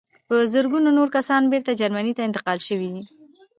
په 0.27 0.35
زرګونه 0.53 0.89
نور 0.97 1.09
کسان 1.17 1.41
بېرته 1.51 1.71
جرمني 1.81 2.13
ته 2.17 2.21
انتقال 2.27 2.59
شوي 2.67 2.89
دي 2.93 3.03